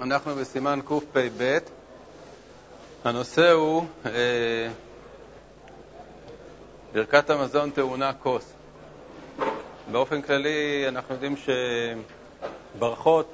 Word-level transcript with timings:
אנחנו 0.00 0.34
בסימן 0.34 0.80
קפ"ב. 0.84 1.58
הנושא 3.04 3.50
הוא 3.50 3.84
אה, 4.06 4.68
ברכת 6.92 7.30
המזון 7.30 7.70
טעונה 7.70 8.12
כוס. 8.12 8.52
באופן 9.92 10.22
כללי 10.22 10.84
אנחנו 10.88 11.14
יודעים 11.14 11.34
שברכות 12.76 13.32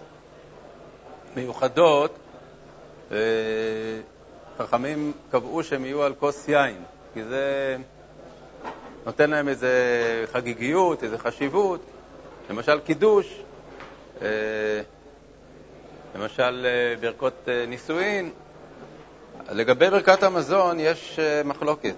מיוחדות, 1.37 2.15
אה, 3.13 3.17
חכמים 4.59 5.13
קבעו 5.31 5.63
שהם 5.63 5.85
יהיו 5.85 6.03
על 6.03 6.15
כוס 6.15 6.49
יין, 6.49 6.83
כי 7.15 7.25
זה 7.25 7.77
נותן 9.07 9.31
להם 9.31 9.49
איזו 9.49 9.67
חגיגיות, 10.33 11.05
איזו 11.05 11.19
חשיבות. 11.19 11.81
למשל 12.51 12.81
קידוש, 12.81 13.43
אה, 14.23 14.29
למשל 16.15 16.67
אה, 16.67 16.95
ברכות 17.01 17.49
אה, 17.49 17.65
נישואין. 17.67 18.31
לגבי 19.51 19.91
ברכת 19.91 20.23
המזון 20.23 20.81
יש 20.81 21.19
מחלוקת. 21.45 21.95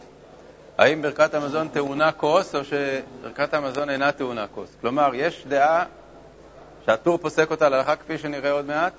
האם 0.79 1.03
ברכת 1.03 1.35
המזון 1.35 1.69
טעונה 1.69 2.13
כוס 2.13 2.55
או 2.55 2.61
שברכת 2.65 3.55
המזון 3.55 3.91
אינה 3.91 4.13
טעונה 4.13 4.47
כוס. 4.47 4.77
כלומר, 4.81 5.11
יש 5.15 5.47
דעה 5.47 5.85
שהטור 6.87 7.19
פוסק 7.19 7.51
אותה 7.51 7.69
להלכה 7.69 7.97
כפי 7.97 8.19
שנראה 8.19 8.51
עוד 8.51 8.67
מעט, 8.67 8.93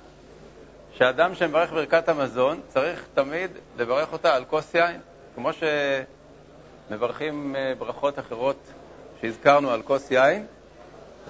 שאדם 0.92 1.34
שמברך 1.34 1.72
ברכת 1.72 2.08
המזון 2.08 2.60
צריך 2.68 3.04
תמיד 3.14 3.50
לברך 3.78 4.12
אותה 4.12 4.34
על 4.34 4.44
כוס 4.44 4.74
יין, 4.74 5.00
כמו 5.34 5.50
שמברכים 6.90 7.56
ברכות 7.78 8.18
אחרות 8.18 8.56
שהזכרנו 9.20 9.70
על 9.70 9.82
כוס 9.82 10.10
יין, 10.10 10.46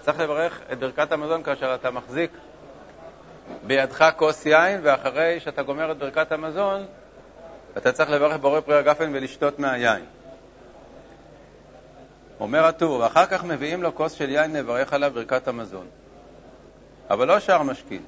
צריך 0.01 0.21
לברך 0.21 0.60
את 0.73 0.79
ברכת 0.79 1.12
המזון 1.12 1.43
כאשר 1.43 1.74
אתה 1.74 1.91
מחזיק 1.91 2.30
בידך 3.66 4.11
כוס 4.16 4.47
יין, 4.47 4.80
ואחרי 4.83 5.41
שאתה 5.41 5.62
גומר 5.62 5.93
את 5.93 5.98
ברכת 5.98 6.33
המזון, 6.33 6.87
אתה 7.77 7.93
צריך 7.93 8.10
לברך 8.10 8.37
בורא 8.37 8.60
פרי 8.60 8.79
הגפן 8.79 9.10
ולשתות 9.15 9.59
מהיין. 9.59 10.05
אומר 12.41 12.65
הטור, 12.65 13.01
ואחר 13.01 13.27
כך 13.27 13.45
מביאים 13.45 13.83
לו 13.83 13.95
כוס 13.95 14.13
של 14.13 14.30
יין 14.30 14.52
לברך 14.52 14.93
עליו 14.93 15.13
ברכת 15.15 15.49
המזון. 15.49 15.87
אבל 17.10 17.29
לא 17.29 17.41
שאר 17.41 17.63
משכין, 17.63 18.02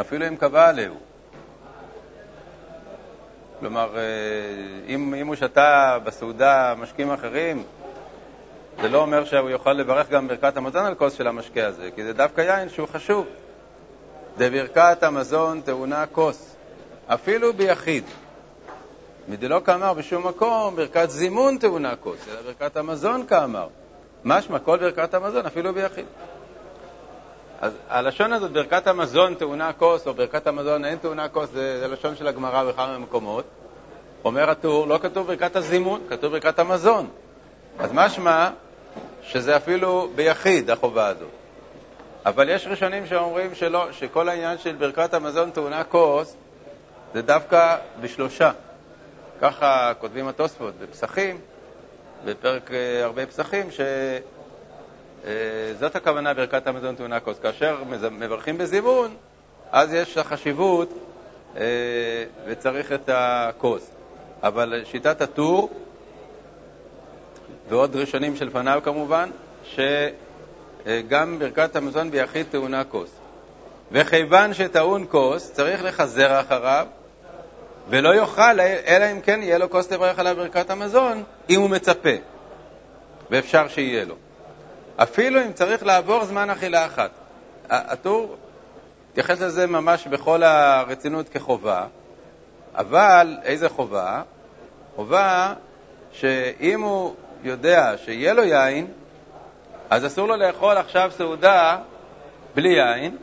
אפילו 0.00 0.28
אם 0.28 0.36
קבע 0.36 0.68
עליהו. 0.68 0.96
כלומר, 3.60 3.96
אה, 3.96 4.02
אם, 4.88 5.14
אם 5.14 5.26
הוא 5.26 5.34
שתה 5.34 5.98
בסעודה 6.04 6.74
משקים 6.78 7.10
אחרים, 7.10 7.64
זה 8.82 8.88
לא 8.88 8.98
אומר 8.98 9.24
שהוא 9.24 9.50
יוכל 9.50 9.72
לברך 9.72 10.08
גם 10.08 10.28
ברכת 10.28 10.56
המזון 10.56 10.84
על 10.84 10.94
כוס 10.94 11.12
של 11.12 11.26
המשקה 11.26 11.66
הזה, 11.66 11.90
כי 11.94 12.04
זה 12.04 12.12
דווקא 12.12 12.40
יין 12.40 12.68
שהוא 12.68 12.88
חשוב. 12.88 13.26
דברכת 14.38 15.02
המזון 15.02 15.60
טעונה 15.60 16.06
כוס, 16.06 16.56
אפילו 17.06 17.52
ביחיד. 17.52 18.04
מדלא 19.28 19.60
כאמר 19.64 19.92
בשום 19.92 20.26
מקום, 20.26 20.76
ברכת 20.76 21.10
זימון 21.10 21.58
טעונה 21.58 21.96
כוס, 21.96 22.28
אלא 22.28 22.42
ברכת 22.42 22.76
המזון 22.76 23.26
כאמר. 23.26 23.68
משמע 24.24 24.58
כל 24.58 24.78
ברכת 24.78 25.14
המזון, 25.14 25.46
אפילו 25.46 25.74
ביחיד. 25.74 26.06
אז 27.60 27.72
הלשון 27.88 28.32
הזאת, 28.32 28.52
ברכת 28.52 28.86
המזון 28.86 29.34
טעונה 29.34 29.72
כוס, 29.72 30.06
או 30.06 30.14
ברכת 30.14 30.46
המזון 30.46 30.84
אין 30.84 30.98
טעונה 30.98 31.28
כוס, 31.28 31.50
זה, 31.50 31.80
זה 31.80 31.88
לשון 31.88 32.16
של 32.16 32.26
הגמרא 32.26 32.64
בכמה 32.64 32.98
מקומות. 32.98 33.44
אומר 34.24 34.50
הטור, 34.50 34.86
לא 34.86 34.98
כתוב 35.02 35.26
ברכת 35.26 35.56
הזימון, 35.56 36.00
כתוב 36.08 36.32
ברכת 36.32 36.58
המזון. 36.58 37.08
אז 37.78 37.90
משמע 37.92 38.48
שזה 39.22 39.56
אפילו 39.56 40.10
ביחיד, 40.14 40.70
החובה 40.70 41.06
הזאת. 41.06 41.41
אבל 42.26 42.48
יש 42.48 42.66
ראשונים 42.66 43.06
שאומרים 43.06 43.54
שלא, 43.54 43.92
שכל 43.92 44.28
העניין 44.28 44.58
של 44.58 44.76
ברכת 44.76 45.14
המזון 45.14 45.50
טעונה 45.50 45.84
כוס 45.84 46.36
זה 47.14 47.22
דווקא 47.22 47.76
בשלושה. 48.00 48.52
ככה 49.40 49.92
כותבים 49.98 50.28
התוספות 50.28 50.74
בפסחים, 50.78 51.40
בפרק 52.24 52.70
אה, 52.72 53.04
הרבה 53.04 53.26
פסחים, 53.26 53.70
שזאת 53.70 53.82
אה, 55.82 56.00
הכוונה 56.00 56.34
ברכת 56.34 56.66
המזון 56.66 56.94
טעונה 56.94 57.20
כוס. 57.20 57.38
כאשר 57.38 57.82
מברכים 58.10 58.58
בזימון, 58.58 59.14
אז 59.72 59.94
יש 59.94 60.18
חשיבות 60.18 60.88
אה, 61.56 61.62
וצריך 62.46 62.92
את 62.92 63.10
הכוס. 63.12 63.90
אבל 64.42 64.82
שיטת 64.84 65.20
הטור, 65.20 65.70
ועוד 67.68 67.96
ראשונים 67.96 68.36
שלפניו 68.36 68.80
כמובן, 68.84 69.30
שגם 70.86 71.38
ברכת 71.38 71.76
המזון 71.76 72.10
ביחיד 72.10 72.46
טעונה 72.50 72.84
כוס. 72.84 73.10
וכיוון 73.92 74.54
שטעון 74.54 75.06
כוס, 75.08 75.52
צריך 75.52 75.84
לחזר 75.84 76.40
אחריו, 76.40 76.86
ולא 77.88 78.14
יאכל, 78.14 78.60
אלא 78.60 79.12
אם 79.12 79.20
כן 79.20 79.40
יהיה 79.42 79.58
לו 79.58 79.70
כוס 79.70 79.90
לברך 79.92 80.18
עליו 80.18 80.36
ברכת 80.36 80.70
המזון, 80.70 81.22
אם 81.50 81.60
הוא 81.60 81.70
מצפה, 81.70 82.10
ואפשר 83.30 83.68
שיהיה 83.68 84.04
לו. 84.04 84.14
אפילו 84.96 85.42
אם 85.42 85.52
צריך 85.52 85.86
לעבור 85.86 86.24
זמן 86.24 86.50
אכילה 86.50 86.86
אחת. 86.86 87.10
הטור 87.70 88.36
התייחס 89.10 89.40
לזה 89.40 89.66
ממש 89.66 90.06
בכל 90.06 90.42
הרצינות 90.42 91.28
כחובה, 91.28 91.86
אבל 92.74 93.36
איזה 93.42 93.68
חובה? 93.68 94.22
חובה 94.96 95.54
שאם 96.12 96.80
הוא 96.80 97.14
יודע 97.42 97.94
שיהיה 98.04 98.32
לו 98.32 98.44
יין, 98.44 98.86
אז 99.92 100.06
אסור 100.06 100.28
לו 100.28 100.36
לאכול 100.36 100.76
עכשיו 100.76 101.10
סעודה 101.16 101.78
בלי 102.54 102.68
יין, 102.68 103.16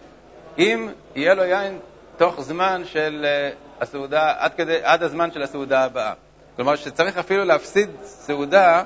אם 0.58 0.90
יהיה 1.16 1.34
לו 1.34 1.44
יין 1.44 1.80
תוך 2.18 2.42
זמן 2.42 2.82
של 2.86 3.26
אה, 3.26 3.50
הסעודה, 3.82 4.34
עד, 4.38 4.54
כדי, 4.54 4.78
עד 4.84 5.04
הזמן 5.04 5.32
של 5.32 5.42
הסעודה 5.42 5.84
הבאה. 5.84 6.14
כלומר, 6.56 6.76
שצריך 6.76 7.18
אפילו 7.18 7.44
להפסיד 7.44 7.90
סעודה 8.04 8.84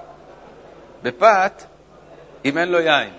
בפת 1.04 1.64
אם 2.46 2.58
אין 2.58 2.70
לו 2.70 2.80
יין. 2.80 3.10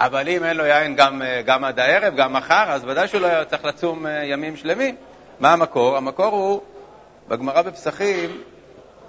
אבל 0.00 0.28
אם 0.28 0.44
אין 0.44 0.56
לו 0.56 0.64
יין 0.64 0.96
גם, 0.96 1.22
אה, 1.22 1.42
גם 1.42 1.64
עד 1.64 1.78
הערב, 1.78 2.16
גם 2.16 2.32
מחר, 2.32 2.64
אז 2.68 2.84
ודאי 2.84 3.08
שהוא 3.08 3.20
לא 3.20 3.44
צריך 3.44 3.64
לצום 3.64 4.06
אה, 4.06 4.24
ימים 4.24 4.56
שלמים. 4.56 4.96
מה 5.40 5.52
המקור? 5.52 5.96
המקור 5.96 6.26
הוא, 6.26 6.60
בגמרא 7.28 7.62
בפסחים, 7.62 8.42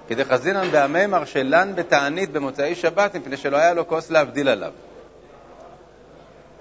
כדחזינן 0.07 0.71
בהמימר 0.71 1.25
שלן 1.25 1.75
בתענית 1.75 2.31
במוצאי 2.31 2.75
שבת, 2.75 3.15
מפני 3.15 3.37
שלא 3.37 3.57
היה 3.57 3.73
לו 3.73 3.87
כוס 3.87 4.11
להבדיל 4.11 4.49
עליו. 4.49 4.71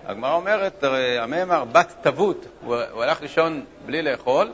הגמרא 0.07 0.35
אומרת, 0.35 0.85
המימר 1.21 1.65
בת 1.65 1.95
תבות, 2.01 2.47
הוא, 2.65 2.77
הוא 2.93 3.03
הלך 3.03 3.23
לישון 3.23 3.65
בלי 3.87 4.03
לאכול 4.03 4.53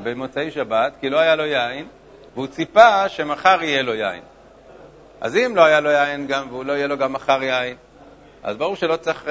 במוצאי 0.00 0.50
שבת, 0.50 0.92
כי 1.00 1.10
לא 1.10 1.18
היה 1.18 1.36
לו 1.36 1.44
יין, 1.44 1.86
והוא 2.34 2.46
ציפה 2.46 3.08
שמחר 3.08 3.62
יהיה 3.62 3.82
לו 3.82 3.94
יין. 3.94 4.22
אז 5.20 5.36
אם 5.36 5.52
לא 5.56 5.64
היה 5.64 5.80
לו 5.80 5.90
יין 5.90 6.26
גם, 6.26 6.46
והוא 6.50 6.64
לא 6.64 6.72
יהיה 6.72 6.86
לו 6.86 6.98
גם 6.98 7.12
מחר 7.12 7.42
יין, 7.42 7.76
אז 8.42 8.56
ברור 8.56 8.76
שלא 8.76 8.96
צריך 8.96 9.24
uh, 9.24 9.28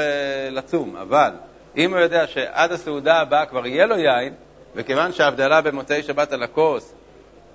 לצום, 0.51 0.95
אבל 0.95 1.31
אם 1.77 1.93
הוא 1.93 1.99
יודע 1.99 2.27
שעד 2.27 2.71
הסעודה 2.71 3.19
הבאה 3.19 3.45
כבר 3.45 3.67
יהיה 3.67 3.85
לו 3.85 3.97
יין, 3.97 4.33
וכיוון 4.75 5.11
שההבדלה 5.11 5.61
במוצאי 5.61 6.03
שבת 6.03 6.33
על 6.33 6.43
הכוס 6.43 6.93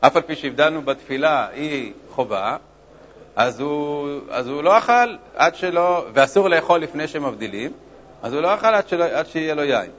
אף 0.06 0.16
על 0.16 0.22
פי 0.22 0.36
שהבדלנו 0.36 0.82
בתפילה 0.82 1.46
היא 1.52 1.92
חובה, 2.10 2.56
אז 3.36 3.60
הוא, 3.60 4.08
אז 4.30 4.48
הוא 4.48 4.62
לא 4.62 4.78
אכל 4.78 5.16
עד 5.36 5.54
שלא, 5.54 6.06
ואסור 6.14 6.48
לאכול 6.48 6.80
לפני 6.80 7.08
שמבדילים, 7.08 7.72
אז 8.22 8.32
הוא 8.32 8.40
לא 8.40 8.54
אכל 8.54 8.66
עד, 8.66 8.88
שלא, 8.88 9.04
עד 9.04 9.26
שיהיה 9.26 9.54
לו 9.54 9.62
יין. 9.62 9.90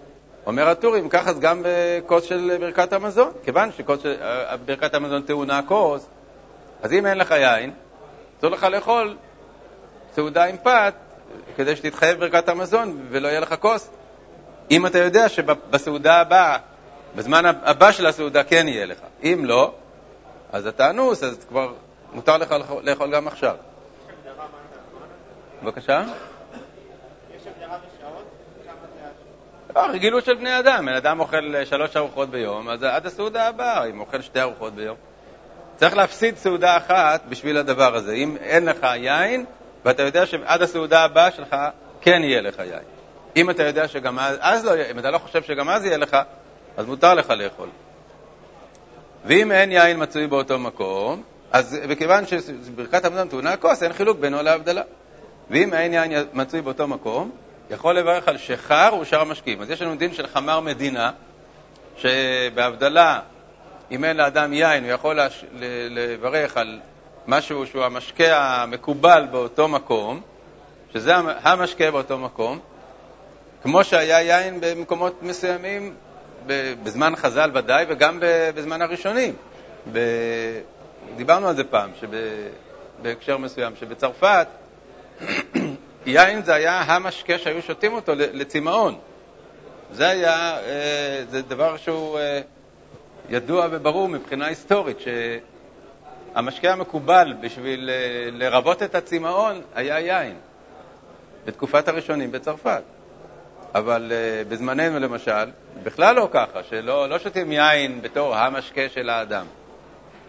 אומר 0.46 0.70
הטור, 0.70 0.98
אם 0.98 1.10
ככה 1.10 1.30
אז 1.30 1.40
גם 1.40 1.64
בכוס 1.66 2.24
של 2.24 2.58
ברכת 2.60 2.94
המזון, 2.94 3.32
כיוון 3.44 3.70
שברכת 3.72 4.94
המזון 4.94 5.22
טעונה 5.22 5.62
כוס, 5.68 6.08
אז 6.82 6.94
אם 6.94 7.06
אין 7.06 7.18
לך 7.18 7.32
יין, 7.32 7.72
אסור 8.40 8.52
לך 8.52 8.64
לאכול 8.64 9.18
סעודה 10.16 10.44
עם 10.44 10.58
פת, 10.64 10.94
כדי 11.56 11.76
שתתחייב 11.76 12.20
ברכת 12.20 12.50
המזון 12.50 13.02
ולא 13.10 13.28
יהיה 13.28 13.40
לך 13.40 13.56
כוס. 13.60 13.90
אם 14.72 14.86
אתה 14.86 15.00
יודע 15.00 15.30
שבסעודה 15.30 16.22
הבאה, 16.22 16.58
בזמן 17.16 17.46
הבא 17.46 17.92
של 17.92 18.06
הסעודה 18.06 18.44
כן 18.44 18.68
יהיה 18.68 18.86
לך. 18.86 18.98
אם 19.24 19.46
לא, 19.46 19.74
אז 20.54 20.68
אתה 20.68 20.90
אנוס, 20.90 21.24
אז 21.24 21.46
כבר 21.50 21.74
מותר 22.14 22.38
לך 22.38 22.56
לאכול 22.84 23.12
גם 23.12 23.28
עכשיו. 23.28 23.56
בבקשה? 25.64 26.04
לא, 29.76 29.82
רגילות 29.82 30.26
של 30.26 30.34
בני 30.34 30.60
אדם. 30.60 30.86
בן 30.86 30.94
אדם 30.94 31.20
אוכל 31.20 31.66
שלוש 31.66 31.98
ארוחות 31.98 32.30
ביום, 32.30 32.70
אז 32.70 32.84
עד 32.84 33.06
הסעודה 33.06 33.48
הבאה, 33.48 33.86
אם 33.86 34.00
אוכל 34.00 34.22
שתי 34.22 34.42
ארוחות 34.42 34.74
ביום. 34.74 34.96
צריך 35.76 35.98
להפסיד 35.98 36.38
סעודה 36.38 36.78
אחת 36.78 37.22
בשביל 37.30 37.58
הדבר 37.58 37.96
הזה. 37.96 38.14
אם 38.14 38.38
אין 38.38 38.66
לך 38.66 38.88
יין, 38.96 39.46
ואתה 39.86 40.04
יודע 40.04 40.26
שעד 40.26 40.62
הסעודה 40.62 41.04
הבאה 41.04 41.32
שלך 41.32 41.56
כן 42.02 42.22
יהיה 42.24 42.42
לך 42.42 42.60
יין. 42.60 42.84
אם 43.36 43.50
אתה 43.50 43.64
יודע 43.64 43.88
שגם 43.88 44.20
אז, 44.20 44.38
אז 44.40 44.66
לא, 44.66 44.72
אם 44.92 45.00
אתה 45.00 45.12
לא 45.12 45.18
חושב 45.18 45.44
שגם 45.44 45.70
אז 45.70 45.86
יהיה 45.86 45.98
לך, 45.98 46.18
אז 46.78 46.86
מותר 46.86 47.14
לך 47.14 47.30
לאכול. 47.30 47.70
ואם 49.26 49.52
אין 49.52 49.72
יין 49.72 50.04
מצוי 50.04 50.28
באותו 50.28 50.60
מקום, 50.60 51.24
אז 51.52 51.80
מכיוון 51.88 52.24
שברכת 52.28 53.06
המזון 53.06 53.28
טעונה 53.28 53.58
כוס, 53.58 53.84
אין 53.84 53.94
חילוק 53.94 54.20
בינו 54.20 54.42
להבדלה. 54.44 54.82
ואם 55.50 55.74
אין 55.74 55.94
יין 55.94 56.28
מצוי 56.34 56.62
באותו 56.62 56.88
מקום, 56.88 57.32
יכול 57.70 57.98
לברך 57.98 58.28
על 58.28 58.38
שחר 58.38 58.94
ושאר 59.02 59.22
המשקיעים. 59.22 59.62
אז 59.62 59.70
יש 59.70 59.82
לנו 59.82 59.96
דין 59.96 60.14
של 60.14 60.28
חמר 60.28 60.60
מדינה, 60.60 61.12
שבהבדלה, 61.98 63.20
אם 63.92 64.04
אין 64.04 64.18
לאדם 64.18 64.54
יין, 64.54 64.84
הוא 64.84 64.92
יכול 64.92 65.20
לש... 65.20 65.46
לברך 65.90 66.58
על 66.58 66.80
משהו 67.28 67.68
שהוא 67.68 67.84
המשקה 67.84 68.38
המקובל 68.38 69.28
באותו 69.32 69.68
מקום, 69.68 70.22
שזה 70.94 71.16
המשקה 71.44 71.92
באותו 71.92 72.18
מקום, 72.18 72.60
כמו 73.64 73.84
שהיה 73.84 74.22
יין 74.22 74.62
במקומות 74.62 75.24
מסוימים, 75.24 75.94
בזמן 76.84 77.16
חז"ל 77.16 77.52
ודאי, 77.54 77.86
וגם 77.90 78.20
בזמן 78.56 78.82
הראשונים. 78.82 79.36
דיברנו 81.16 81.48
על 81.48 81.56
זה 81.56 81.64
פעם, 81.64 81.92
בהקשר 83.02 83.38
מסוים, 83.38 83.76
שבצרפת 83.76 84.48
יין 86.06 86.44
זה 86.44 86.54
היה 86.54 86.82
המשקה 86.82 87.38
שהיו 87.38 87.62
שותים 87.62 87.94
אותו 87.94 88.12
לצמאון. 88.16 88.96
זה 89.92 90.08
היה, 90.08 90.58
אה, 90.58 91.24
זה 91.30 91.42
דבר 91.42 91.78
שהוא 91.78 92.20
אה, 92.20 92.42
ידוע 93.30 93.68
וברור 93.72 94.10
מבחינה 94.10 94.46
היסטורית, 94.46 94.98
שהמשקה 96.34 96.72
המקובל 96.72 97.34
בשביל 97.42 97.90
אה, 97.90 98.30
לרבות 98.32 98.84
את 98.84 98.96
הצמאון 98.96 99.62
היה 99.76 100.00
יין, 100.00 100.36
בתקופת 101.46 101.88
הראשונים 101.88 102.32
בצרפת. 102.32 102.84
אבל 103.76 104.12
בזמננו 104.48 105.00
למשל, 105.00 105.50
בכלל 105.84 106.16
לא 106.16 106.30
ככה, 106.32 106.64
שלא 106.64 107.10
לא 107.10 107.20
שותים 107.20 107.52
יין 107.52 108.02
בתור 108.02 108.36
המשקה 108.36 108.90
של 108.90 109.10
האדם. 109.10 109.46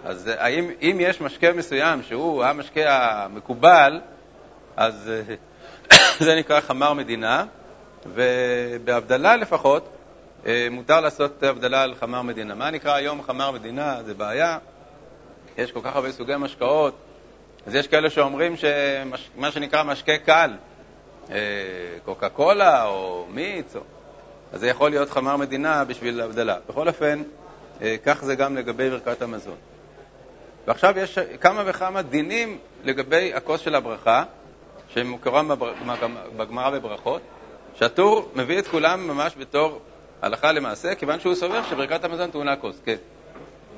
אז 0.05 0.31
האם, 0.39 0.71
אם 0.83 0.97
יש 1.01 1.21
משקה 1.21 1.53
מסוים 1.53 2.03
שהוא 2.03 2.45
המשקה 2.45 2.99
המקובל, 3.13 4.01
אז 4.77 5.11
זה 6.25 6.35
נקרא 6.35 6.61
חמר 6.61 6.93
מדינה, 6.93 7.45
ובהבדלה 8.07 9.37
לפחות 9.37 9.89
אה, 10.47 10.69
מותר 10.71 11.01
לעשות 11.01 11.43
הבדלה 11.43 11.83
על 11.83 11.95
חמר 11.95 12.23
מדינה. 12.23 12.55
מה 12.55 12.71
נקרא 12.71 12.95
היום 12.95 13.23
חמר 13.23 13.51
מדינה? 13.51 14.03
זה 14.07 14.15
בעיה. 14.15 14.59
יש 15.59 15.73
כל 15.73 15.81
כך 15.85 15.97
הרבה 15.97 16.13
סוגי 16.13 16.33
משקאות, 16.39 16.95
אז 17.67 17.75
יש 17.75 17.89
כאלה 17.89 18.11
שאומרים 18.11 18.55
שמה 18.57 19.51
שנקרא 19.51 19.83
משקה 19.83 20.19
קל, 20.19 20.51
אה, 20.51 20.57
קוקה 22.05 22.29
קולה 22.29 22.87
או 22.87 23.27
מיץ, 23.31 23.77
או... 23.77 23.81
אז 24.53 24.61
זה 24.61 24.69
יכול 24.69 24.91
להיות 24.91 25.11
חמר 25.11 25.37
מדינה 25.37 25.85
בשביל 25.85 26.21
הבדלה. 26.21 26.57
בכל 26.69 26.89
אופן, 26.89 27.23
אה, 27.83 27.97
כך 28.05 28.25
זה 28.25 28.35
גם 28.35 28.57
לגבי 28.57 28.91
ברכת 28.91 29.23
המזון. 29.23 29.57
ועכשיו 30.67 30.99
יש 30.99 31.19
כמה 31.19 31.63
וכמה 31.67 32.03
דינים 32.03 32.59
לגבי 32.85 33.35
הכוס 33.35 33.61
של 33.61 33.75
הברכה, 33.75 34.25
שמקורם 34.89 35.51
בגמרא 36.37 36.71
בברכות, 36.71 37.23
שהטור 37.75 38.31
מביא 38.35 38.59
את 38.59 38.69
כולם 38.69 39.09
ממש 39.09 39.35
בתור 39.39 39.81
הלכה 40.23 40.53
למעשה, 40.53 40.95
כיוון 40.95 41.21
שהוא 41.21 41.35
סובר 41.35 41.63
שברכת 41.63 42.05
המזון 42.05 42.31
טעונה 42.31 42.57
כוס. 42.57 42.81
כן. 42.85 42.97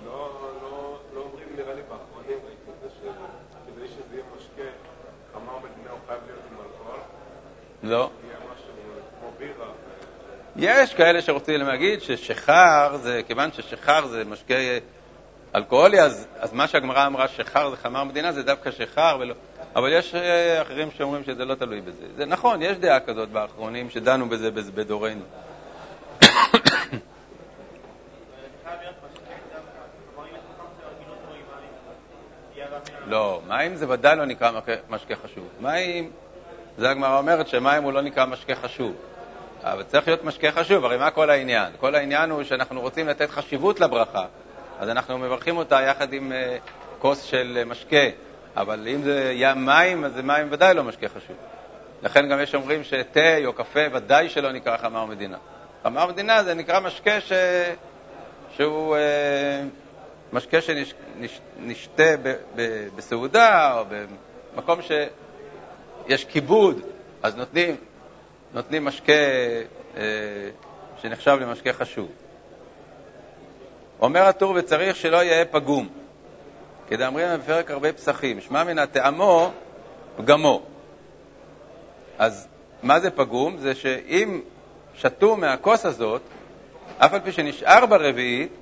לא, 0.06 0.30
לא, 0.62 0.98
לא 1.14 1.20
אומרים, 1.20 1.48
נראה 1.56 1.74
לי, 1.74 1.80
באחרונים 1.82 2.38
ראיתי 2.46 2.70
את 2.70 2.82
זה, 2.82 2.88
שכדי 2.96 3.88
שזה 3.88 4.14
יהיה 4.14 4.24
משקה, 4.36 4.70
חמר 5.32 5.58
מדינה 5.58 5.90
הוא 5.90 5.98
חייב 6.06 6.20
להיות 6.26 6.40
עם 6.50 6.56
אלכוהול? 6.56 7.00
לא. 7.88 8.10
יש 10.56 10.94
כאלה 10.94 11.22
שרוצים 11.22 11.60
להגיד 11.60 12.00
ששחר 12.00 12.96
זה, 12.96 13.20
כיוון 13.26 13.52
ששחר 13.52 14.06
זה 14.06 14.24
משקה 14.24 14.54
אלכוהולי, 15.54 16.00
אז, 16.00 16.26
אז 16.38 16.52
מה 16.52 16.68
שהגמרא 16.68 17.06
אמרה, 17.06 17.28
שחר 17.28 17.70
זה 17.70 17.76
חמר 17.76 18.04
מדינה, 18.04 18.32
זה 18.32 18.42
דווקא 18.42 18.70
שחר 18.70 19.16
ולא... 19.20 19.34
אבל 19.76 19.92
יש 19.92 20.14
אה, 20.14 20.62
אחרים 20.62 20.90
שאומרים 20.90 21.24
שזה 21.24 21.44
לא 21.44 21.54
תלוי 21.54 21.80
בזה. 21.80 22.06
זה 22.16 22.26
נכון, 22.26 22.62
יש 22.62 22.76
דעה 22.76 23.00
כזאת 23.00 23.28
באחרונים 23.28 23.90
שדנו 23.90 24.28
בזה 24.28 24.50
בדורנו. 24.50 25.22
לא, 33.06 33.40
מים 33.48 33.76
זה 33.76 33.88
ודאי 33.88 34.16
לא 34.16 34.24
נקרא 34.24 34.50
משקה 34.88 35.14
חשוב. 35.16 35.48
מים, 35.60 36.10
זה 36.78 36.90
הגמרא 36.90 37.18
אומרת 37.18 37.48
שמים 37.48 37.82
הוא 37.82 37.92
לא 37.92 38.02
נקרא 38.02 38.26
משקה 38.26 38.54
חשוב. 38.54 38.94
אבל 39.62 39.82
צריך 39.82 40.08
להיות 40.08 40.24
משקה 40.24 40.52
חשוב, 40.52 40.84
הרי 40.84 40.96
מה 40.96 41.10
כל 41.10 41.30
העניין? 41.30 41.72
כל 41.80 41.94
העניין 41.94 42.30
הוא 42.30 42.42
שאנחנו 42.42 42.80
רוצים 42.80 43.08
לתת 43.08 43.30
חשיבות 43.30 43.80
לברכה, 43.80 44.24
אז 44.80 44.88
אנחנו 44.88 45.18
מברכים 45.18 45.56
אותה 45.56 45.80
יחד 45.82 46.12
עם 46.12 46.32
uh, 46.32 46.68
כוס 47.00 47.22
של 47.22 47.58
uh, 47.62 47.68
משקה. 47.70 48.06
אבל 48.56 48.88
אם 48.88 49.02
זה 49.02 49.32
מים, 49.56 50.04
אז 50.04 50.12
זה 50.12 50.22
מים 50.22 50.48
ודאי 50.50 50.74
לא 50.74 50.84
משקה 50.84 51.08
חשוב. 51.08 51.36
לכן 52.02 52.28
גם 52.28 52.40
יש 52.40 52.54
אומרים 52.54 52.84
שתה 52.84 53.36
או 53.44 53.52
קפה 53.52 53.80
ודאי 53.92 54.28
שלא 54.28 54.52
נקרא 54.52 54.76
חמר 54.76 55.04
מדינה. 55.04 55.36
חמר 55.82 56.06
מדינה 56.06 56.42
זה 56.42 56.54
נקרא 56.54 56.80
משקה 56.80 57.20
ש... 57.20 57.32
שהוא 58.56 58.96
אה, 58.96 59.62
משקה 60.32 60.58
שנשתה 60.60 62.16
ב... 62.22 62.34
ב... 62.56 62.88
בסעודה 62.96 63.78
או 63.78 63.84
במקום 64.54 64.82
שיש 66.06 66.24
כיבוד, 66.24 66.80
אז 67.22 67.36
נותנים, 67.36 67.76
נותנים 68.54 68.84
משקה 68.84 69.12
אה, 69.96 70.02
שנחשב 71.02 71.38
למשקה 71.40 71.72
חשוב. 71.72 72.08
אומר 74.00 74.22
הטור, 74.22 74.54
וצריך 74.56 74.96
שלא 74.96 75.16
יהיה 75.16 75.44
פגום. 75.44 75.88
כדאמרינן 76.88 77.36
בפרק 77.36 77.70
הרבה 77.70 77.92
פסחים, 77.92 78.40
שמע 78.40 78.64
מן 78.64 78.78
הטעמו 78.78 79.50
פגמו. 80.16 80.62
אז 82.18 82.48
מה 82.82 83.00
זה 83.00 83.10
פגום? 83.10 83.56
זה 83.58 83.74
שאם 83.74 84.40
שתו 84.94 85.36
מהכוס 85.36 85.86
הזאת, 85.86 86.22
אף 86.98 87.14
על 87.14 87.20
פי 87.20 87.32
שנשאר 87.32 87.86
ברביעית, 87.86 88.52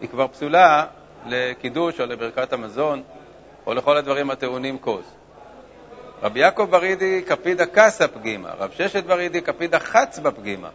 היא 0.00 0.08
כבר 0.08 0.28
פסולה 0.28 0.86
לקידוש 1.26 2.00
או 2.00 2.06
לברכת 2.06 2.52
המזון 2.52 3.02
או 3.66 3.74
לכל 3.74 3.96
הדברים 3.96 4.30
הטעונים 4.30 4.78
כוס. 4.78 5.19
רבי 6.22 6.40
יעקב 6.40 6.66
ברידי 6.70 7.22
כפידה 7.26 7.64
קסה 7.66 8.08
פגימה, 8.08 8.48
רב 8.58 8.70
ששת 8.76 9.04
ברידי 9.04 9.42
כפידה 9.42 9.78
חץ 9.78 10.18
בפגימה. 10.18 10.68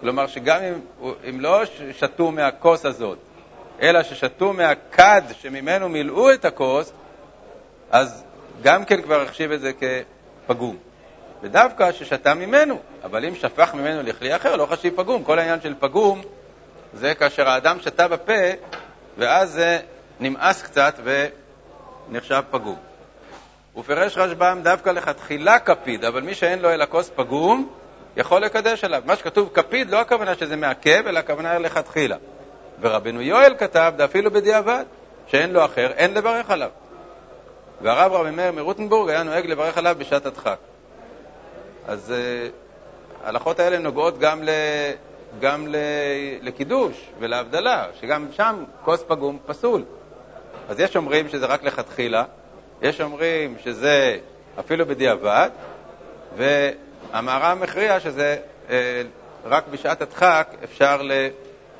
כלומר 0.00 0.26
שגם 0.26 0.60
אם, 0.62 0.80
אם 1.28 1.40
לא 1.40 1.62
שתו 1.92 2.30
מהכוס 2.30 2.86
הזאת, 2.86 3.18
אלא 3.82 4.02
ששתו 4.02 4.52
מהכד 4.52 5.22
שממנו 5.32 5.88
מילאו 5.88 6.32
את 6.32 6.44
הכוס, 6.44 6.92
אז 7.90 8.24
גם 8.62 8.84
כן 8.84 9.02
כבר 9.02 9.22
החשיב 9.22 9.52
את 9.52 9.60
זה 9.60 9.72
כפגום. 9.72 10.76
ודווקא 11.42 11.92
ששתה 11.92 12.34
ממנו, 12.34 12.78
אבל 13.04 13.24
אם 13.24 13.34
שפך 13.34 13.74
ממנו 13.74 14.02
לכלי 14.02 14.36
אחר, 14.36 14.56
לא 14.56 14.66
חשיב 14.66 14.96
פגום. 14.96 15.24
כל 15.24 15.38
העניין 15.38 15.60
של 15.60 15.74
פגום 15.80 16.20
זה 16.94 17.14
כאשר 17.14 17.48
האדם 17.48 17.80
שתה 17.80 18.08
בפה, 18.08 18.42
ואז 19.18 19.52
זה 19.52 19.78
נמאס 20.20 20.62
קצת 20.62 20.94
ונחשב 21.04 22.42
פגום. 22.50 22.93
ופרש 23.76 24.18
רשב"ם 24.18 24.60
דווקא 24.62 24.90
לכתחילה 24.90 25.58
כפיד, 25.58 26.04
אבל 26.04 26.22
מי 26.22 26.34
שאין 26.34 26.58
לו 26.58 26.70
אלא 26.70 26.84
כוס 26.88 27.10
פגום, 27.14 27.68
יכול 28.16 28.42
לקדש 28.42 28.84
עליו. 28.84 29.02
מה 29.06 29.16
שכתוב 29.16 29.50
כפיד, 29.54 29.90
לא 29.90 30.00
הכוונה 30.00 30.34
שזה 30.34 30.56
מעכב, 30.56 31.02
אלא 31.06 31.18
הכוונה 31.18 31.58
לכתחילה. 31.58 32.16
ורבנו 32.80 33.22
יואל 33.22 33.54
כתב, 33.58 33.92
אפילו 34.04 34.30
בדיעבד, 34.30 34.84
שאין 35.26 35.52
לו 35.52 35.64
אחר, 35.64 35.90
אין 35.90 36.14
לברך 36.14 36.50
עליו. 36.50 36.70
והרב 37.82 38.12
רבי 38.12 38.30
מאיר 38.30 38.52
מרוטנבורג 38.52 39.10
היה 39.10 39.22
נוהג 39.22 39.46
לברך 39.46 39.78
עליו 39.78 39.96
בשעת 39.98 40.26
הדחק. 40.26 40.58
אז 41.86 42.12
uh, 42.12 43.24
ההלכות 43.24 43.60
האלה 43.60 43.78
נוגעות 43.78 44.18
גם, 44.18 44.42
ל, 44.42 44.48
גם 45.40 45.66
ל, 45.68 45.76
לקידוש 46.42 47.10
ולהבדלה, 47.18 47.86
שגם 48.00 48.26
שם 48.32 48.64
כוס 48.84 49.04
פגום 49.06 49.38
פסול. 49.46 49.84
אז 50.68 50.80
יש 50.80 50.96
אומרים 50.96 51.28
שזה 51.28 51.46
רק 51.46 51.62
לכתחילה, 51.62 52.24
יש 52.82 53.00
אומרים 53.00 53.56
שזה 53.64 54.18
אפילו 54.60 54.86
בדיעבד, 54.86 55.50
והמהר"ם 56.36 57.62
הכריע 57.62 58.00
שזה 58.00 58.36
uh, 58.68 58.72
רק 59.44 59.64
בשעת 59.70 60.02
הדחק 60.02 60.48
אפשר. 60.64 61.00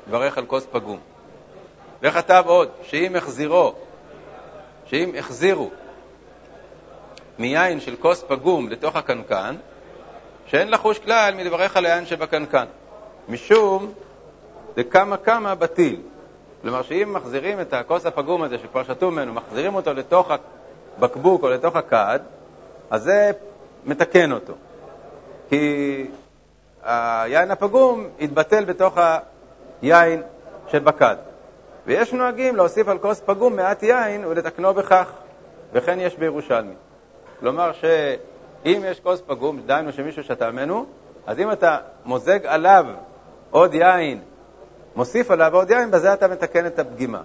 לברך 0.07 0.37
על 0.37 0.45
כוס 0.45 0.67
פגום. 0.71 0.99
וכתב 2.01 2.43
עוד, 2.47 2.69
שאם 2.83 3.15
החזירו, 3.15 3.73
שאם 4.85 5.11
החזירו 5.19 5.69
מיין 7.39 7.79
של 7.79 7.95
כוס 7.95 8.23
פגום 8.27 8.69
לתוך 8.69 8.95
הקנקן, 8.95 9.55
שאין 10.47 10.71
לחוש 10.71 10.99
כלל 10.99 11.33
מלברך 11.35 11.77
על 11.77 11.85
היין 11.85 12.05
שבקנקן. 12.05 12.65
משום 13.29 13.93
דקמה 14.75 15.17
כמה 15.17 15.55
בטיל. 15.55 16.01
כלומר, 16.61 16.81
שאם 16.81 17.13
מחזירים 17.13 17.61
את 17.61 17.73
הכוס 17.73 18.05
הפגום 18.05 18.43
הזה 18.43 18.57
שכבר 18.57 18.83
שתו 18.83 19.11
ממנו, 19.11 19.33
מחזירים 19.33 19.75
אותו 19.75 19.93
לתוך 19.93 20.31
הבקבוק 20.97 21.43
או 21.43 21.49
לתוך 21.49 21.75
הכד, 21.75 22.19
אז 22.89 23.03
זה 23.03 23.31
מתקן 23.85 24.31
אותו. 24.31 24.53
כי 25.49 26.07
היין 26.83 27.51
הפגום 27.51 28.07
יתבטל 28.19 28.65
בתוך 28.65 28.97
יין 29.81 30.21
שבכד. 30.67 31.15
ויש 31.85 32.13
נוהגים 32.13 32.55
להוסיף 32.55 32.87
על 32.87 32.97
כוס 32.97 33.21
פגום 33.25 33.55
מעט 33.55 33.83
יין 33.83 34.25
ולתקנו 34.25 34.73
בכך, 34.73 35.11
וכן 35.73 35.99
יש 35.99 36.15
בירושלמי. 36.15 36.73
כלומר 37.39 37.71
אם 38.65 38.81
יש 38.85 38.99
כוס 38.99 39.21
פגום, 39.27 39.61
דהיינו 39.65 39.91
שמישהו 39.91 40.23
שתה 40.23 40.51
ממנו, 40.51 40.85
אז 41.27 41.39
אם 41.39 41.51
אתה 41.51 41.77
מוזג 42.05 42.45
עליו 42.45 42.85
עוד 43.51 43.73
יין, 43.73 44.21
מוסיף 44.95 45.31
עליו 45.31 45.55
עוד 45.55 45.71
יין, 45.71 45.91
בזה 45.91 46.13
אתה 46.13 46.27
מתקן 46.27 46.65
את 46.65 46.79
הפגימה. 46.79 47.21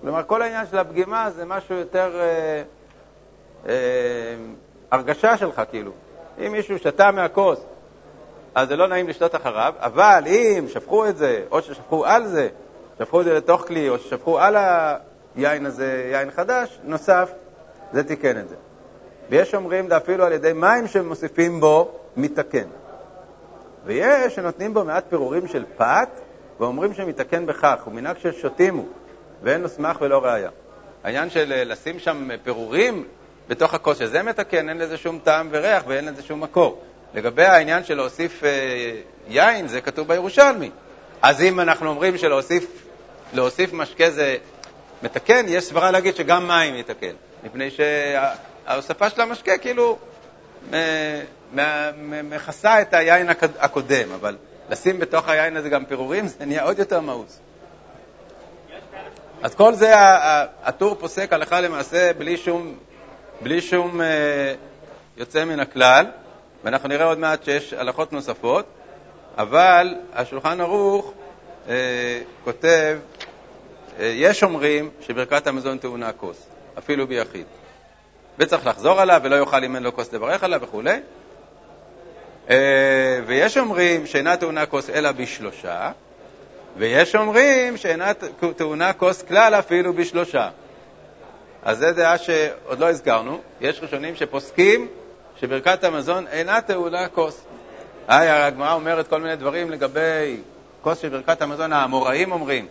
כלומר, 0.00 0.22
כל 0.26 0.42
העניין 0.42 0.66
של 0.66 0.78
הפגימה 0.78 1.30
זה 1.30 1.44
משהו 1.44 1.74
יותר 1.74 2.20
אה, 2.20 2.62
אה, 3.68 3.74
הרגשה 4.90 5.36
שלך, 5.36 5.62
כאילו. 5.70 5.92
אם 6.38 6.52
מישהו 6.52 6.78
שתה 6.78 7.10
מהכוס, 7.10 7.60
אז 8.54 8.68
זה 8.68 8.76
לא 8.76 8.88
נעים 8.88 9.08
לשתות 9.08 9.34
אחריו, 9.34 9.74
אבל 9.78 10.22
אם 10.26 10.64
שפכו 10.68 11.08
את 11.08 11.16
זה, 11.16 11.42
או 11.50 11.62
ששפכו 11.62 12.06
על 12.06 12.26
זה, 12.26 12.48
שפכו 12.98 13.20
את 13.20 13.24
זה 13.24 13.34
לתוך 13.34 13.66
כלי, 13.66 13.88
או 13.88 13.98
ששפכו 13.98 14.38
על 14.38 14.56
היין 15.36 15.66
הזה 15.66 16.10
יין 16.12 16.30
חדש, 16.30 16.80
נוסף, 16.84 17.32
זה 17.92 18.04
תיקן 18.04 18.38
את 18.38 18.48
זה. 18.48 18.56
ויש 19.30 19.54
אומרים, 19.54 19.92
אפילו 19.92 20.24
על 20.24 20.32
ידי 20.32 20.52
מים 20.52 20.86
שמוסיפים 20.86 21.60
בו, 21.60 21.90
מתקן. 22.16 22.68
ויש 23.84 24.34
שנותנים 24.34 24.74
בו 24.74 24.84
מעט 24.84 25.04
פירורים 25.08 25.48
של 25.48 25.64
פת, 25.76 26.08
ואומרים 26.60 26.94
שמתקן 26.94 27.46
בכך, 27.46 27.82
הוא 27.84 27.94
מנהג 27.94 28.18
ששותים 28.18 28.76
הוא, 28.76 28.88
ואין 29.42 29.60
לו 29.60 29.68
סמך 29.68 30.00
ולא 30.00 30.24
ראיה. 30.24 30.50
העניין 31.04 31.30
של 31.30 31.52
אה, 31.52 31.64
לשים 31.64 31.98
שם 31.98 32.28
פירורים 32.42 33.04
בתוך 33.48 33.74
הכוס, 33.74 33.98
שזה 33.98 34.22
מתקן, 34.22 34.68
אין 34.68 34.78
לזה 34.78 34.96
שום 34.96 35.18
טעם 35.18 35.48
וריח 35.50 35.82
ואין 35.86 36.04
לזה 36.04 36.22
שום 36.22 36.40
מקור. 36.40 36.82
לגבי 37.14 37.44
העניין 37.44 37.84
של 37.84 37.94
להוסיף 37.94 38.44
אה, 38.44 38.50
יין, 39.28 39.68
זה 39.68 39.80
כתוב 39.80 40.08
בירושלמי. 40.08 40.70
אז 41.22 41.42
אם 41.42 41.60
אנחנו 41.60 41.88
אומרים 41.88 42.14
שלהוסיף 42.18 43.72
משקה 43.72 44.10
זה 44.10 44.36
מתקן, 45.02 45.44
יש 45.48 45.64
סברה 45.64 45.90
להגיד 45.90 46.16
שגם 46.16 46.48
מים 46.48 46.74
יתקן, 46.74 47.12
מפני 47.44 47.70
שההוספה 47.70 49.10
של 49.10 49.20
המשקה 49.20 49.58
כאילו 49.58 49.98
אה, 50.72 51.90
מכסה 52.22 52.80
את 52.82 52.94
היין 52.94 53.28
הקודם, 53.58 54.12
אבל 54.14 54.36
לשים 54.70 54.98
בתוך 54.98 55.28
היין 55.28 55.56
הזה 55.56 55.68
גם 55.68 55.84
פירורים, 55.84 56.26
זה 56.26 56.44
נהיה 56.44 56.62
עוד 56.62 56.78
יותר 56.78 57.00
מאוס. 57.00 57.40
אז 59.42 59.54
כל 59.54 59.74
זה, 59.74 59.92
הטור 60.62 60.94
פוסק 60.94 61.32
הלכה 61.32 61.60
למעשה 61.60 62.12
בלי 62.12 62.36
שום, 62.36 62.74
בלי 63.40 63.60
שום 63.60 64.00
אה, 64.00 64.54
יוצא 65.16 65.44
מן 65.44 65.60
הכלל, 65.60 66.06
ואנחנו 66.64 66.88
נראה 66.88 67.04
עוד 67.04 67.18
מעט 67.18 67.44
שיש 67.44 67.72
הלכות 67.72 68.12
נוספות, 68.12 68.66
אבל 69.38 69.94
השולחן 70.14 70.60
ערוך 70.60 71.12
אה, 71.68 71.74
כותב, 72.44 72.98
אה, 74.00 74.06
יש 74.06 74.42
אומרים 74.42 74.90
שברכת 75.00 75.46
המזון 75.46 75.78
טעונה 75.78 76.12
כוס, 76.12 76.46
אפילו 76.78 77.06
ביחיד. 77.06 77.46
וצריך 78.38 78.66
לחזור 78.66 79.00
עליו, 79.00 79.20
ולא 79.24 79.36
יאכל 79.36 79.64
אם 79.64 79.74
אין 79.74 79.82
לו 79.82 79.94
כוס 79.94 80.12
לברך 80.12 80.44
עליו 80.44 80.60
וכו'. 80.62 80.82
אה, 82.50 83.20
ויש 83.26 83.58
אומרים 83.58 84.06
שאינה 84.06 84.36
טעונה 84.36 84.66
כוס 84.66 84.90
אלא 84.90 85.12
בשלושה, 85.12 85.90
ויש 86.76 87.14
אומרים 87.14 87.76
שאינה 87.76 88.12
טעונה 88.56 88.92
כוס 88.92 89.22
כלל 89.22 89.54
אפילו 89.54 89.92
בשלושה. 89.92 90.48
אז 91.62 91.78
זו 91.78 91.92
דעה 91.92 92.18
שעוד 92.18 92.78
לא 92.78 92.90
הזכרנו. 92.90 93.40
יש 93.60 93.80
ראשונים 93.82 94.14
שפוסקים 94.14 94.88
שברכת 95.36 95.84
המזון 95.84 96.26
אינה 96.26 96.60
טעונה 96.60 97.08
כוס. 97.08 97.44
הגמרא 98.08 98.72
אומרת 98.72 99.08
כל 99.08 99.20
מיני 99.20 99.36
דברים 99.36 99.70
לגבי 99.70 100.40
כוס 100.82 100.98
של 100.98 101.08
ברכת 101.08 101.42
המזון, 101.42 101.72
האמוראים 101.72 102.32
אומרים, 102.32 102.66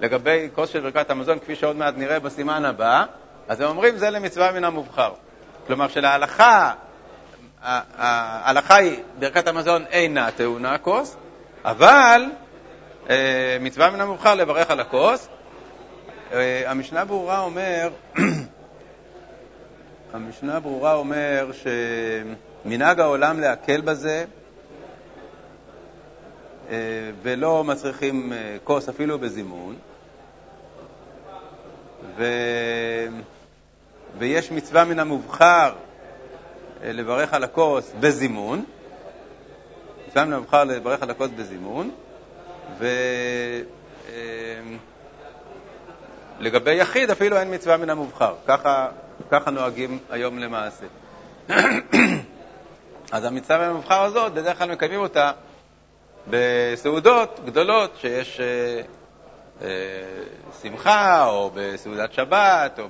לגבי 0.00 0.48
כוס 0.54 0.70
של 0.70 0.80
ברכת 0.80 1.10
המזון, 1.10 1.38
כפי 1.38 1.56
שעוד 1.56 1.76
מעט 1.76 1.94
נראה 1.96 2.18
בסימן 2.18 2.64
הבא, 2.64 3.04
אז 3.48 3.60
הם 3.60 3.68
אומרים 3.68 3.96
זה 3.96 4.10
למצווה 4.10 4.52
מן 4.52 4.64
המובחר. 4.64 5.12
כלומר 5.66 5.88
שלהלכה, 5.88 6.72
ההלכה 7.62 8.76
היא, 8.76 8.96
ברכת 9.18 9.48
המזון 9.48 9.84
אינה 9.90 10.30
טעונה 10.30 10.78
כוס, 10.78 11.16
אבל 11.64 12.24
מצווה 13.60 13.90
מן 13.90 14.00
המובחר 14.00 14.34
לברך 14.34 14.70
על 14.70 14.80
הכוס. 14.80 15.28
אה, 16.32 16.70
המשנה 16.70 17.04
ברורה 17.04 17.40
אומר, 17.40 17.90
המשנה 20.12 20.60
ברורה 20.60 20.94
אומר 20.94 21.50
שמנהג 22.64 23.00
העולם 23.00 23.40
להקל 23.40 23.80
בזה, 23.80 24.24
אה, 26.70 26.76
ולא 27.22 27.64
מצריכים 27.64 28.32
כוס 28.64 28.88
אפילו 28.88 29.18
בזימון, 29.18 29.76
ו... 32.16 32.24
ויש 34.18 34.52
מצווה 34.52 34.84
מן 34.84 34.98
המובחר 34.98 35.72
לברך 36.84 37.34
על 37.34 37.44
הכוס 37.44 37.92
בזימון, 38.00 38.64
מצווה 40.08 40.24
מן 40.24 40.32
המובחר 40.32 40.64
לברך 40.64 41.02
על 41.02 41.10
הכוס 41.10 41.30
בזימון, 41.36 41.90
ולגבי 46.38 46.74
יחיד 46.74 47.10
אפילו 47.10 47.36
אין 47.36 47.54
מצווה 47.54 47.76
מן 47.76 47.90
המובחר. 47.90 48.34
ככה, 48.46 48.88
ככה 49.30 49.50
נוהגים 49.50 49.98
היום 50.10 50.38
למעשה. 50.38 50.86
אז 53.12 53.24
המצווה 53.24 53.58
מן 53.58 53.64
המובחר 53.64 54.02
הזאת, 54.02 54.32
בדרך 54.32 54.58
כלל 54.58 54.70
מקיימים 54.72 55.00
אותה 55.00 55.32
בסעודות 56.26 57.40
גדולות, 57.44 57.96
שיש 58.00 58.40
אה, 58.40 58.82
אה, 59.62 59.68
שמחה, 60.62 61.26
או 61.26 61.50
בסעודת 61.54 62.12
שבת, 62.12 62.78
או 62.78 62.84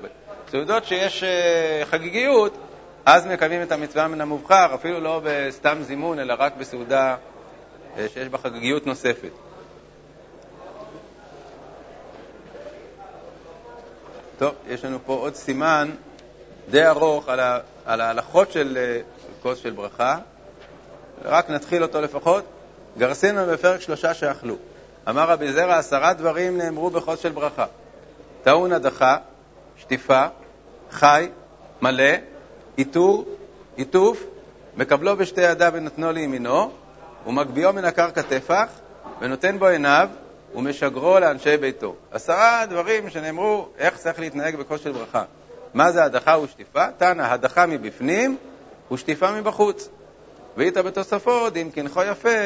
בסעודות 0.46 0.84
שיש 0.84 1.24
אה, 1.24 1.82
חגיגיות, 1.84 2.58
אז 3.06 3.26
מקיימים 3.26 3.62
את 3.62 3.72
המצווה 3.72 4.08
מן 4.08 4.20
המובחר, 4.20 4.74
אפילו 4.74 5.00
לא 5.00 5.20
בסתם 5.24 5.78
זימון, 5.80 6.18
אלא 6.18 6.34
רק 6.38 6.56
בסעודה 6.56 7.16
אה, 7.96 8.06
שיש 8.14 8.28
בה 8.28 8.38
חגיגיות 8.38 8.86
נוספת. 8.86 9.32
טוב, 14.40 14.54
יש 14.68 14.84
לנו 14.84 14.98
פה 15.06 15.12
עוד 15.12 15.34
סימן 15.34 15.90
די 16.70 16.86
ארוך 16.86 17.28
על, 17.28 17.40
ה, 17.40 17.58
על 17.84 18.00
ההלכות 18.00 18.52
של 18.52 18.78
uh, 18.78 19.42
כוס 19.42 19.58
של 19.58 19.70
ברכה. 19.70 20.18
רק 21.24 21.50
נתחיל 21.50 21.82
אותו 21.82 22.00
לפחות. 22.00 22.44
גרסינו 22.98 23.46
בפרק 23.46 23.80
שלושה 23.80 24.14
שאכלו. 24.14 24.54
אמר 25.08 25.30
רבי 25.30 25.52
זרע, 25.52 25.78
עשרה 25.78 26.12
דברים 26.12 26.58
נאמרו 26.58 26.90
בכוס 26.90 27.20
של 27.20 27.32
ברכה. 27.32 27.66
טעון 28.42 28.72
הדחה, 28.72 29.16
שטיפה, 29.76 30.26
חי, 30.90 31.28
מלא, 31.82 32.14
עיטור, 32.76 33.24
עיטוף, 33.76 34.24
מקבלו 34.76 35.16
בשתי 35.16 35.40
ידיו 35.40 35.72
ונתנו 35.74 36.12
לימינו, 36.12 36.70
ומגביהו 37.26 37.72
מן 37.72 37.84
הקרקע 37.84 38.22
טפח, 38.22 38.68
ונותן 39.20 39.58
בו 39.58 39.66
עיניו, 39.66 40.08
ומשגרו 40.54 41.18
לאנשי 41.18 41.56
ביתו. 41.56 41.94
עשרה 42.10 42.66
דברים 42.68 43.10
שנאמרו 43.10 43.68
איך 43.78 43.96
צריך 43.96 44.20
להתנהג 44.20 44.56
בכוס 44.56 44.80
של 44.80 44.92
ברכה. 44.92 45.24
מה 45.74 45.92
זה 45.92 46.04
הדחה 46.04 46.38
ושטיפה? 46.38 46.86
תנא, 46.98 47.22
הדחה 47.22 47.66
מבפנים 47.66 48.36
ושטיפה 48.92 49.32
מבחוץ. 49.32 49.88
ואית 50.56 50.76
בתוספות, 50.76 51.56
אם 51.56 51.70
קנחו 51.74 52.02
יפה, 52.02 52.38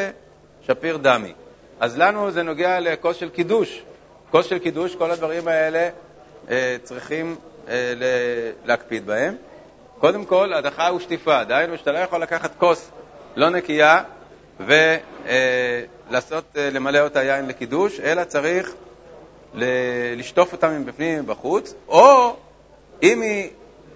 שפיר 0.63 0.97
דמי. 0.97 1.33
אז 1.81 1.99
לנו 1.99 2.31
זה 2.31 2.43
נוגע 2.43 2.81
לכוס 2.81 3.17
של 3.17 3.29
קידוש. 3.29 3.83
כוס 4.31 4.47
של 4.47 4.59
קידוש, 4.59 4.97
כל 4.97 5.11
הדברים 5.11 5.49
האלה 5.49 5.89
אה, 6.51 6.77
צריכים 6.83 7.37
אה, 7.69 7.95
להקפיד 8.65 9.07
בהם. 9.07 9.35
קודם 9.99 10.25
כל, 10.25 10.53
הדחה 10.53 10.89
ושטיפה, 10.97 11.45
דהיינו 11.45 11.79
שאתה 11.79 11.93
לא 11.93 11.99
יכול 11.99 12.23
לקחת 12.23 12.51
כוס 12.59 12.91
לא 13.37 13.51
נקייה 13.51 14.03
ולעשות, 14.61 16.45
אה, 16.57 16.71
למלא 16.71 16.99
אותה 16.99 17.23
יין 17.23 17.47
לקידוש, 17.49 18.01
אלא 18.01 18.25
צריך 18.25 18.75
לשטוף 20.17 20.53
אותה 20.53 20.71
מבפנים 20.71 21.21
ומבחוץ, 21.21 21.75
או 21.89 22.37
אם 23.03 23.21
היא 23.23 23.51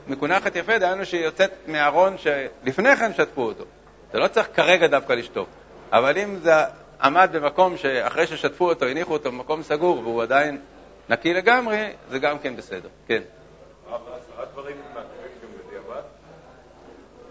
מקונחת 0.09 0.57
יפה, 0.57 0.79
דהיינו 0.79 1.07
שהיא 1.07 1.25
יוצאת 1.25 1.51
מהארון 1.67 2.17
שלפני 2.19 2.97
כן 2.97 3.13
שטפו 3.15 3.43
אותו. 3.43 3.65
אתה 4.11 4.19
לא 4.19 4.29
צריך 4.29 4.49
כרגע 4.55 4.87
דווקא 4.87 5.13
לשטוף, 5.13 5.49
אבל 5.93 6.19
אם 6.19 6.37
זה 6.43 6.53
עמד 7.03 7.31
במקום 7.33 7.77
שאחרי 7.77 8.27
ששטפו 8.27 8.69
אותו, 8.69 8.87
הניחו 8.87 9.13
אותו 9.13 9.33
במקום 9.33 9.63
סגור 9.63 9.99
והוא 9.99 10.23
עדיין 10.23 10.61
נקי 11.09 11.35
לגמרי, 11.35 11.93
זה 12.11 12.19
גם 12.19 12.39
כן 12.39 12.57
בסדר. 12.57 12.89
כן. 13.07 13.23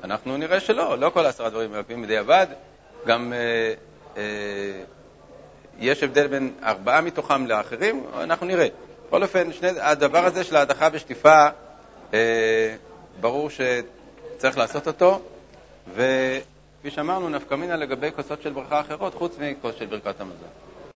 אנחנו 0.03 0.37
נראה 0.37 0.59
שלא, 0.59 0.97
לא 0.97 1.09
כל 1.09 1.25
עשרה 1.25 1.49
דברים 1.49 1.71
מעכבים 1.71 2.01
בדיעבד. 2.01 2.47
גם 3.05 3.33
אה, 3.33 3.73
אה, 4.17 4.23
יש 5.79 6.03
הבדל 6.03 6.27
בין 6.27 6.53
ארבעה 6.63 7.01
מתוכם 7.01 7.47
לאחרים, 7.47 8.03
אנחנו 8.19 8.45
נראה. 8.45 8.67
בכל 9.07 9.23
אופן, 9.23 9.53
שני, 9.53 9.67
הדבר 9.79 10.25
הזה 10.25 10.43
של 10.43 10.55
ההדחה 10.55 10.89
ושטיפה, 10.93 11.47
אה, 12.13 12.75
ברור 13.21 13.49
שצריך 13.49 14.57
לעשות 14.57 14.87
אותו, 14.87 15.21
וכפי 15.93 16.91
שאמרנו, 16.91 17.29
נפקא 17.29 17.55
מינה 17.55 17.75
לגבי 17.75 18.09
כוסות 18.15 18.41
של 18.41 18.51
ברכה 18.53 18.79
אחרות, 18.81 19.13
חוץ 19.13 19.37
מכוס 19.39 19.75
של 19.75 19.85
ברכת 19.85 20.21
המזון. 20.21 20.66